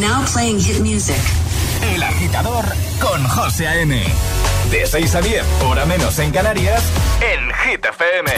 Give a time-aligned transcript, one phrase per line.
[0.00, 1.16] Now playing hit music.
[1.94, 2.64] El agitador
[3.00, 4.02] con José A.M.
[4.70, 6.82] De 6 a 10, hora menos en Canarias,
[7.20, 8.30] en Hit FM.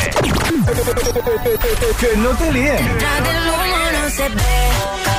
[2.00, 2.76] que no te líen.
[2.76, 4.68] Detrás del humo no se ve,
[5.06, 5.18] no,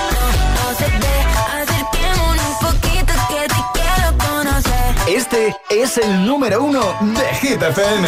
[0.56, 1.16] no se ve.
[1.64, 4.96] Acerquémonos un poquito que te quiero conocer.
[5.08, 8.08] Este es el número uno de Hit FM.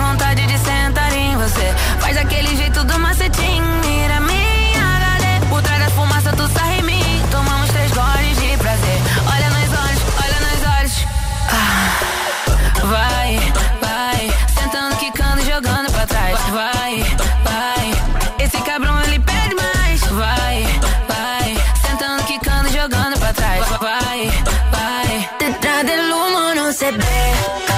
[26.99, 27.70] humo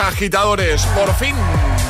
[0.00, 0.82] Agitadores.
[0.86, 1.34] Por fin,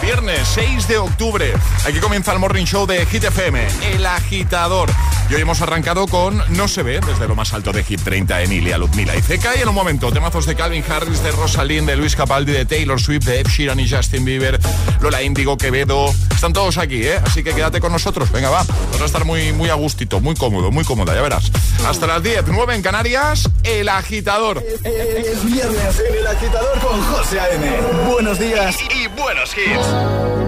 [0.03, 1.53] viernes 6 de octubre.
[1.87, 4.91] Aquí comienza el Morning Show de Hit FM, El Agitador.
[5.31, 8.43] Y hoy hemos arrancado con No se ve, desde lo más alto de Hit 30,
[8.45, 9.55] Emilia, Ludmila y Zeca.
[9.57, 12.99] Y en un momento, temazos de Calvin Harris, de Rosalind, de Luis Capaldi, de Taylor
[12.99, 14.59] Swift, de Ed Sheeran y Justin Bieber,
[15.01, 16.15] Lola Índigo, Quevedo.
[16.35, 17.21] Están todos aquí, ¿eh?
[17.23, 18.33] Así que quédate con nosotros.
[18.33, 18.65] Venga, va.
[18.93, 21.53] Vas a estar muy, muy a gustito, muy cómodo, muy cómoda, ya verás.
[21.87, 24.65] Hasta las 10, 9 en Canarias, El Agitador.
[24.83, 27.71] Es viernes en el agitador con José A.M.
[28.11, 30.48] Buenos días Y buenos hits.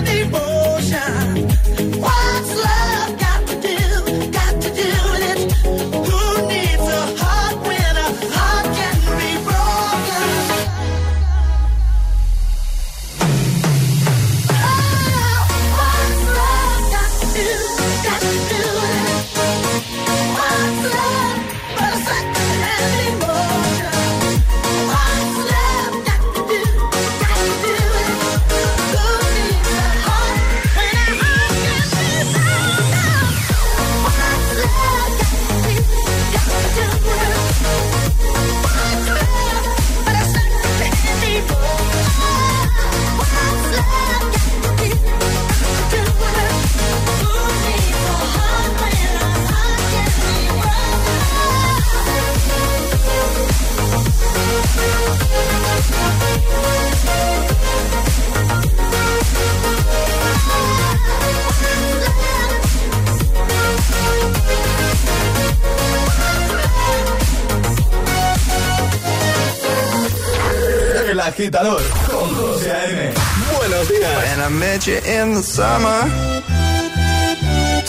[71.21, 73.13] Agitador con José A.M.
[73.57, 74.17] Buenos días.
[74.23, 76.01] When I met you in the summer,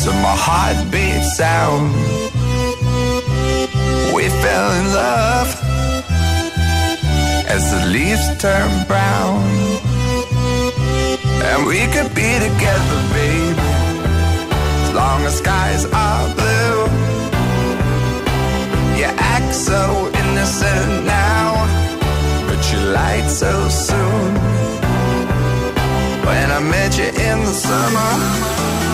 [0.03, 1.95] to my heartbeat sound,
[4.15, 5.49] we fell in love
[7.49, 9.43] as the leaves turn brown.
[11.45, 13.61] And we could be together, baby,
[14.85, 16.87] as long as skies are blue.
[18.99, 21.22] You act so innocent now
[22.73, 24.35] you lied so soon.
[26.27, 28.92] When I met you in the summer.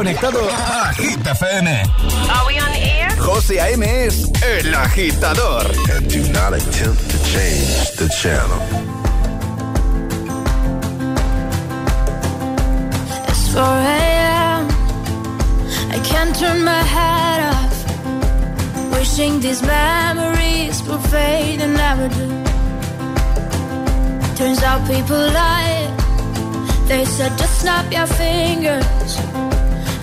[0.00, 0.40] Conectado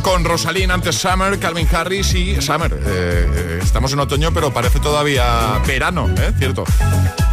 [0.00, 2.72] Con Rosalind, antes Summer, Calvin Harris y Summer.
[2.72, 6.32] Eh, eh, estamos en otoño, pero parece todavía verano, ¿eh?
[6.38, 6.64] Cierto.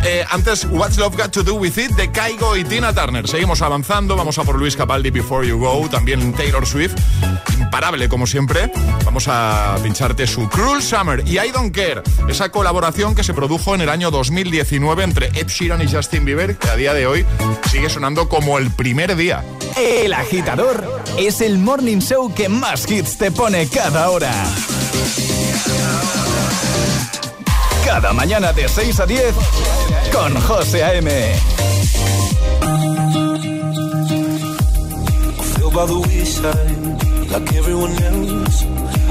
[0.04, 3.28] Eh, antes, What's Love Got to Do With It de Kaigo y Tina Turner.
[3.28, 6.96] Seguimos avanzando, vamos a por Luis Capaldi Before You Go, también Taylor Swift,
[7.60, 8.72] imparable como siempre.
[9.04, 13.76] Vamos a pincharte su Cruel Summer y I Don't Care, esa colaboración que se produjo
[13.76, 17.26] en el año 2019 entre Ed Sheeran y Justin Bieber, que a día de hoy
[17.70, 19.44] sigue sonando como el primer día.
[19.76, 24.32] El agitador es el morning show que más hits te pone cada hora.
[27.86, 29.36] Cada mañana de 6 a 10
[30.12, 31.10] con José A.M.
[35.80, 38.66] by the wayside like everyone else.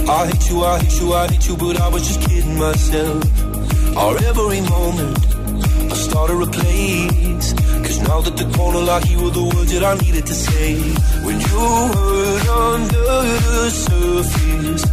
[0.09, 3.25] I hate you, I hate you, I hate you, but I was just kidding myself.
[3.97, 5.38] Our every moment,
[5.91, 7.53] I started a place.
[7.85, 10.75] Cause now that the corner lock, you were the words that I needed to say.
[11.27, 11.59] When you
[11.95, 13.11] were under
[13.47, 14.85] the surface,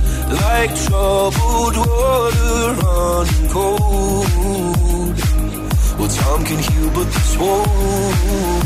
[0.42, 5.16] like troubled water running cold.
[5.98, 8.66] Well, time can heal, but this won't.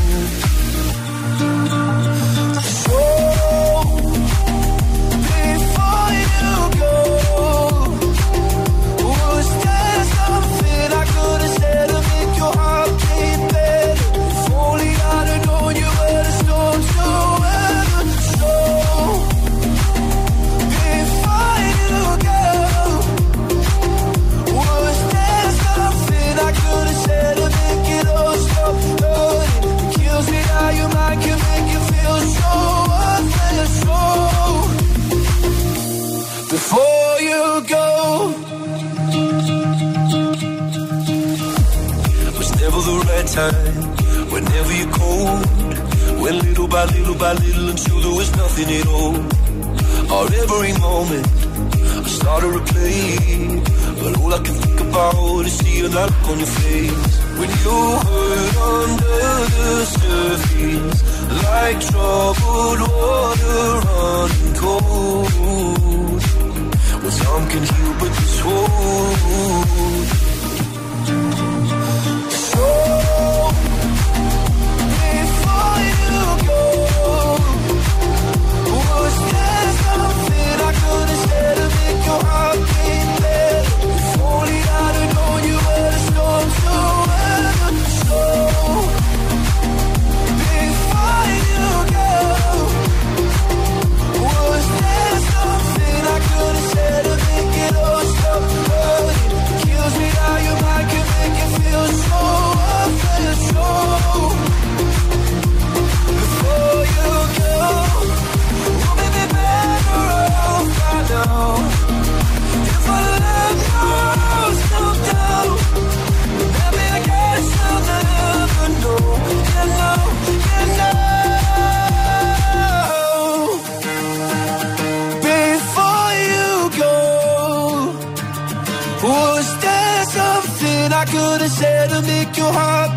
[131.48, 132.92] said to make your heart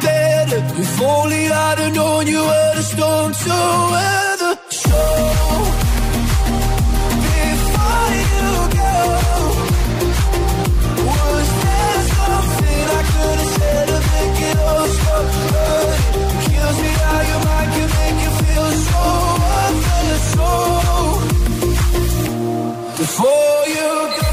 [0.00, 0.60] better.
[0.82, 1.50] If only
[1.90, 2.82] known you were
[8.76, 8.92] go,
[12.98, 14.36] I could have said to make
[14.68, 14.88] all
[17.98, 19.02] make you feel so.
[23.16, 23.32] So
[23.74, 24.28] you go.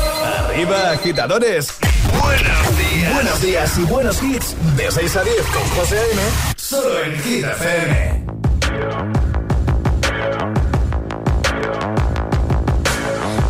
[0.49, 1.65] Arriba agitadores.
[2.13, 2.76] Buenas
[3.17, 4.55] Buenos días y buenos hits.
[4.77, 6.21] De 6 a 10 con José A.M.
[6.55, 8.25] Solo en Hit FM.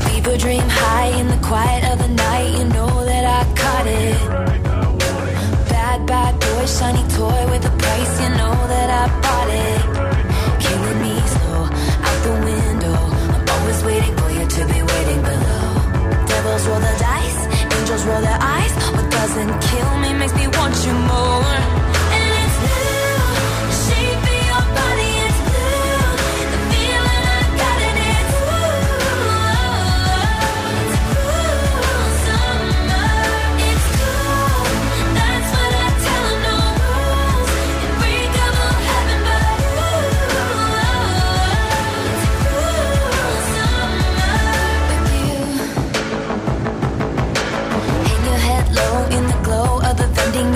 [0.05, 2.57] People dream high in the quiet of the night.
[2.57, 4.17] You know that I caught it.
[5.69, 8.21] Bad, bad boy, shiny toy with a price.
[8.21, 9.81] You know that I bought it.
[10.63, 11.63] Killing me slow
[12.07, 12.95] out the window.
[13.35, 16.25] I'm always waiting for you to be waiting below.
[16.25, 17.47] Devils roll the dice
[17.87, 18.36] angels roll their
[19.37, 21.37] doesn't kill me makes me want you more.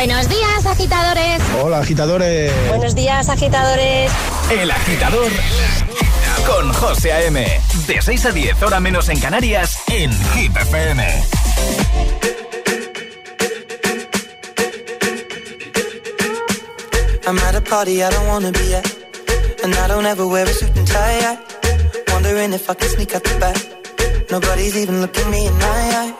[0.00, 1.42] Buenos días, agitadores.
[1.62, 2.50] Hola, agitadores.
[2.68, 4.10] Buenos días, agitadores.
[4.50, 5.30] El agitador
[6.46, 7.46] con José A.M.
[7.86, 11.04] De 6 a 10, hora menos en Canarias, en Hit FM.
[17.26, 18.86] I'm at a party I don't wanna be at.
[19.62, 21.38] And I don't ever wear a suit and tie.
[22.10, 24.30] Wondering if I can sneak out the back.
[24.30, 26.19] Nobody's even looking me in my eyes.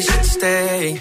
[0.00, 1.00] Should stay.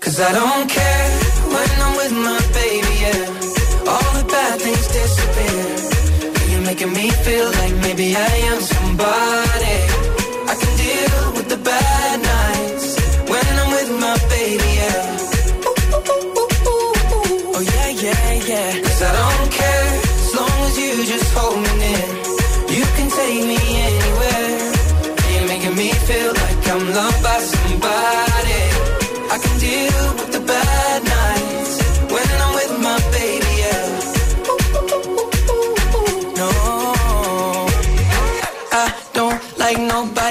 [0.00, 1.10] Cause I don't care
[1.54, 3.90] when I'm with my baby, yeah.
[3.92, 5.64] All the bad things disappear.
[6.50, 9.76] You're making me feel like maybe I am somebody.
[10.52, 12.33] I can deal with the bad nights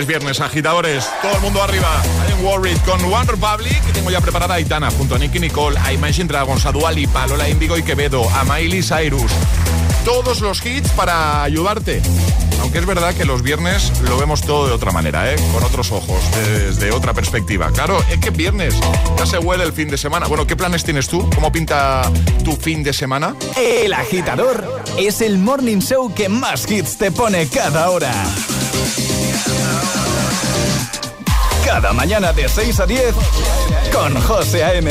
[0.00, 1.06] es viernes, agitadores.
[1.20, 2.02] Todo el mundo arriba.
[2.28, 3.82] I'm Worried con One Republic.
[3.88, 6.90] Y tengo ya preparada a Aitana junto a Nicky Nicole, a Imagine Dragons, a Dua
[6.90, 9.30] Lipa, Lola Indigo y Quevedo, a Miley Cyrus.
[10.04, 12.00] Todos los hits para ayudarte.
[12.62, 15.36] Aunque es verdad que los viernes lo vemos todo de otra manera, ¿eh?
[15.52, 17.70] con otros ojos, desde otra perspectiva.
[17.70, 18.74] Claro, es que viernes
[19.18, 20.26] ya se huele el fin de semana.
[20.28, 21.28] Bueno, ¿qué planes tienes tú?
[21.34, 22.10] ¿Cómo pinta
[22.44, 23.34] tu fin de semana?
[23.56, 28.12] El agitador es el morning show que más hits te pone cada hora.
[31.72, 33.14] Cada mañana de 6 a 10
[33.92, 34.90] con José A.M.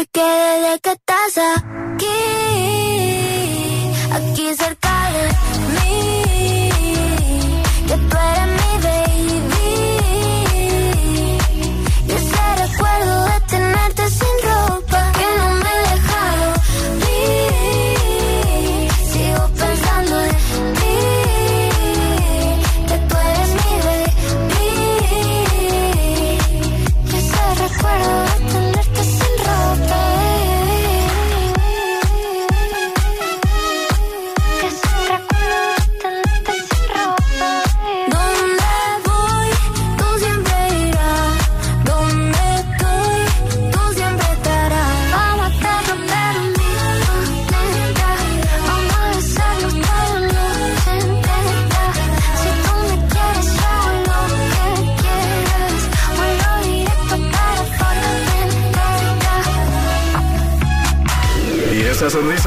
[0.00, 1.36] Porque desde que estás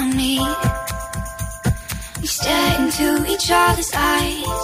[0.00, 0.38] Around me.
[2.20, 4.62] We stare into each other's eyes.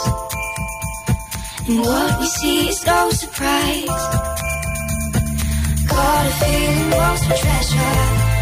[1.68, 3.86] And what we see is no surprise.
[5.88, 8.35] Got a feeling lost for treasure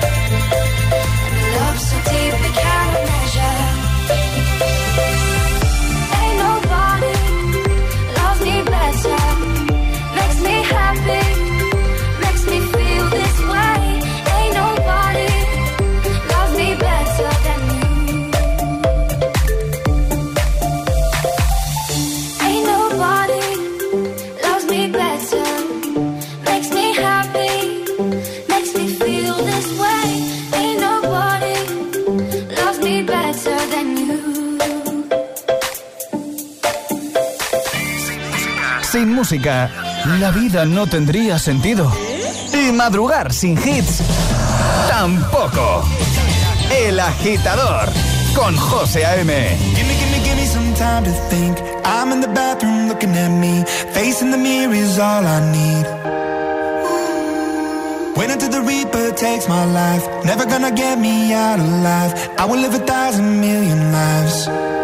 [39.25, 39.70] música,
[40.20, 41.91] la vida no tendría sentido.
[42.53, 44.03] Y madrugar sin hits,
[44.87, 45.83] tampoco.
[46.70, 47.89] El agitador,
[48.35, 49.33] con José A.M.
[49.77, 51.57] Gimme, gimme, gimme some time to think.
[51.87, 53.64] I'm in the bathroom looking at me.
[53.95, 55.87] Facing the mirror is all I need.
[58.18, 60.07] Wait until the Reaper takes my life.
[60.27, 62.12] Never gonna get me out alive.
[62.37, 64.84] I will live a thousand million lives.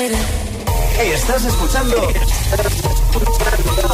[0.00, 2.08] Estás escuchando.
[2.08, 3.92] Estás escuchando.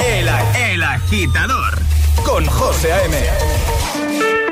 [0.00, 1.78] El, el, el, el agitador.
[2.24, 4.45] Con José A.M.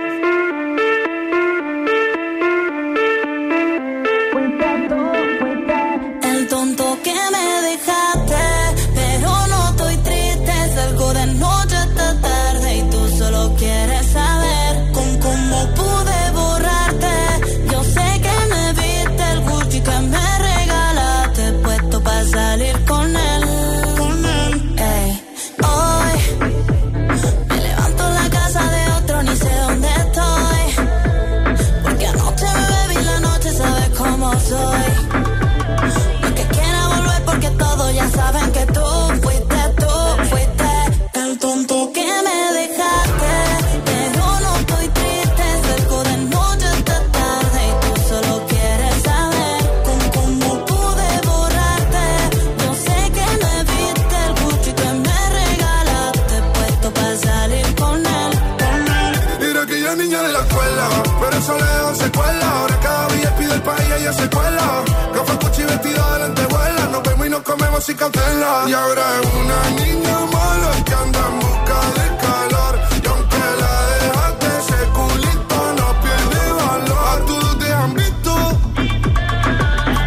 [68.66, 72.80] Y ahora es una niña mala que anda en busca de calor.
[73.04, 77.08] Y aunque la dejaste, ese culito no pierde valor.
[77.12, 78.32] A todos te han visto.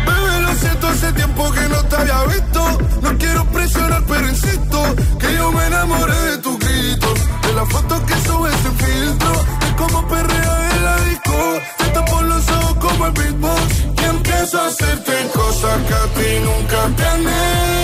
[0.08, 2.78] Bebé, lo siento, hace tiempo que no te había visto.
[3.04, 7.20] No quiero presionar, pero insisto que yo me enamoré de tus gritos.
[7.44, 9.34] De las fotos que subes sin filtro.
[9.62, 11.60] De cómo perrea en la disco.
[11.78, 13.84] Te tapo los ojos como el beatbox.
[14.02, 17.77] Y empiezo a hacerte cosas que a ti nunca te.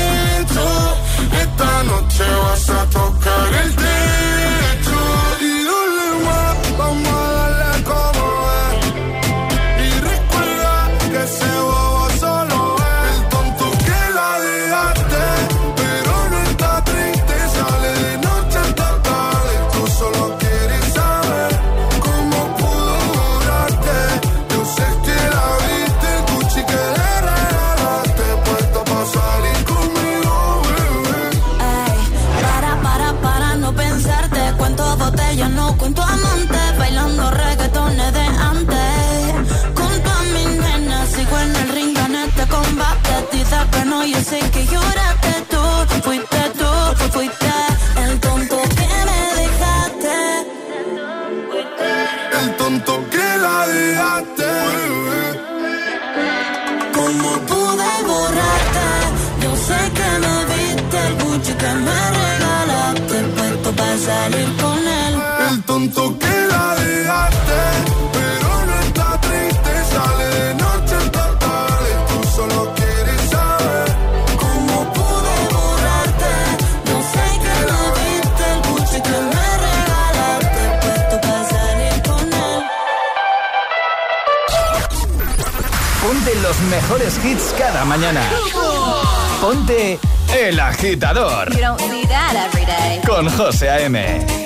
[1.85, 2.42] Noche
[63.93, 65.13] para salir con él.
[65.51, 67.61] El tonto que la dejaste,
[68.13, 71.89] pero no está triste, sale de noche hasta tarde.
[72.07, 73.95] Tú solo quieres saber
[74.39, 76.33] ¿Cómo pude borrarte?
[76.87, 80.63] Yo sé que me viste el Gucci que me regalaste.
[80.81, 82.61] Puesto para salir con él.
[86.01, 88.21] Ponte los mejores hits cada mañana.
[89.41, 89.99] Ponte
[90.33, 92.62] El Agitador You don't see that every.
[93.05, 94.42] Con José A.M.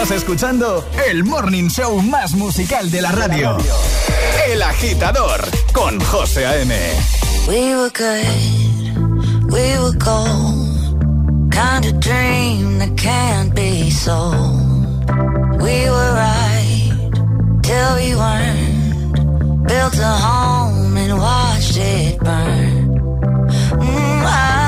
[0.00, 3.56] Estás escuchando el morning show más musical de la radio.
[4.46, 5.40] El agitador
[5.72, 6.72] con José A.M.
[7.48, 11.50] We were good, we were gold.
[11.50, 15.10] Kind of dream that can't be sold.
[15.60, 17.10] We were right
[17.62, 19.66] till we weren't.
[19.66, 23.00] Built a home and watched it burn.
[23.80, 24.67] Mm, I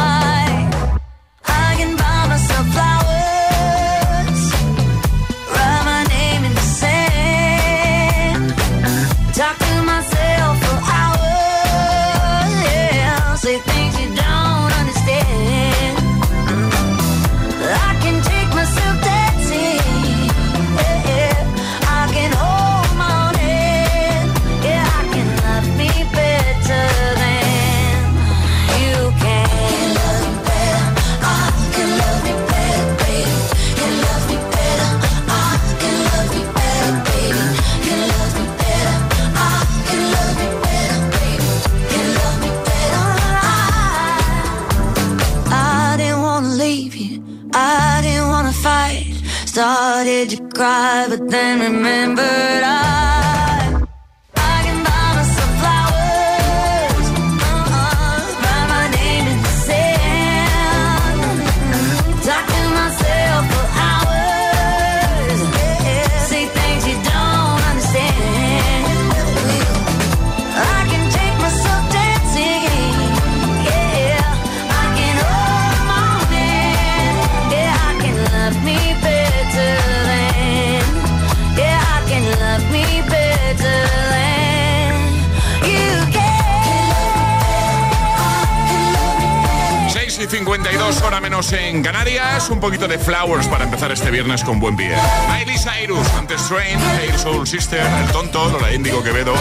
[92.61, 94.95] poquito de Flowers para empezar este viernes con buen pie.
[95.27, 99.33] Miley Cyrus, antes Train, Hail Soul Sister, El Tonto, Lola Índigo Quevedo.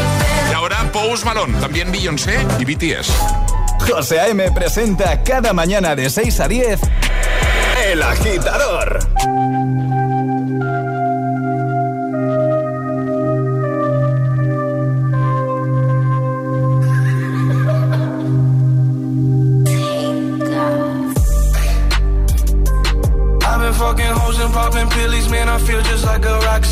[0.51, 3.13] Y ahora Pose Malone, también Beyoncé y BTS.
[3.89, 4.51] José A.M.
[4.53, 6.81] presenta cada mañana de 6 a 10
[7.87, 8.70] El Agitador.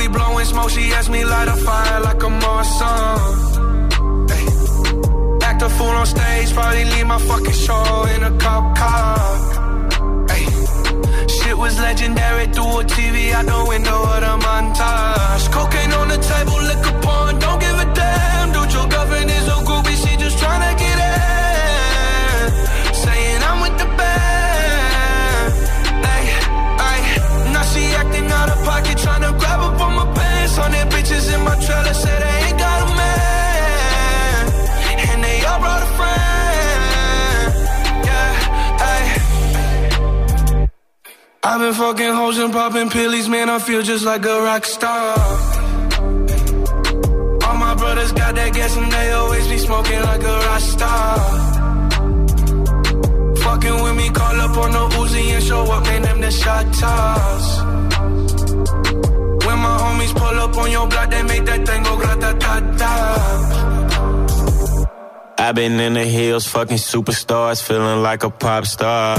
[0.00, 0.70] We blowing smoke.
[0.70, 3.20] She asked me light a fire like a Morrison.
[4.36, 4.46] Ay,
[5.48, 9.18] Act a fool on stage, probably leave my fucking show in a cop car.
[10.34, 10.44] Ay,
[11.28, 15.44] Shit was legendary through a TV out the window of the montage.
[15.52, 18.52] Cocaine on the table, liquor porn, don't give a damn.
[18.54, 20.89] Dude, your girlfriend is a groupie, she just tryna get
[31.44, 34.42] my trailer, say they ain't got a man.
[35.10, 37.50] And they all brought a friend.
[38.08, 39.02] Yeah, ay.
[41.42, 43.48] I've been fucking hoes and popping pillies, man.
[43.50, 45.18] I feel just like a rock star.
[47.46, 51.18] All my brothers got that gas and they always be smoking like a rock star.
[53.36, 56.66] Fucking with me, call up on the Uzi and show up, man, them the shot
[56.74, 57.69] toss.
[60.00, 62.96] Homies pull up on your block, they make that thing go grata ta ta.
[65.38, 69.16] I've been in the hills, fucking superstars, feeling like a pop star.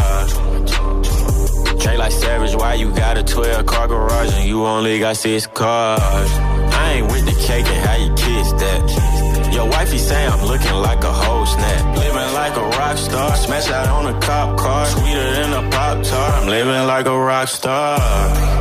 [1.79, 5.47] Trade like Savage, why you got a 12 car garage and you only got six
[5.47, 6.01] cars?
[6.01, 9.53] I ain't with the cake and how you kiss that.
[9.53, 11.97] Your wifey say I'm looking like a whole snap.
[11.97, 13.36] Living like a rock star.
[13.36, 14.86] Smash out on a cop car.
[14.86, 16.34] Sweeter than a Pop Tart.
[16.41, 18.61] I'm living like a rock star.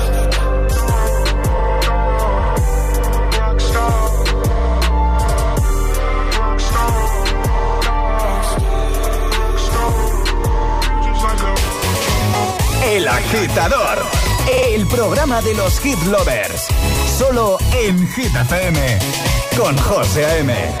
[13.21, 13.99] Agitador.
[14.49, 16.67] El programa de los hit lovers.
[17.17, 18.31] Solo en Hit.
[19.57, 20.80] Con José A.M.